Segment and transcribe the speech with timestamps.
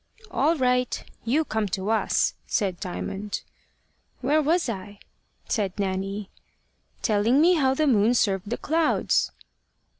[0.31, 1.03] "All right.
[1.25, 3.41] You come to us," said Diamond.
[4.21, 4.97] "Where was I?"
[5.47, 6.31] said Nanny.
[7.03, 9.31] "Telling me how the moon served the clouds."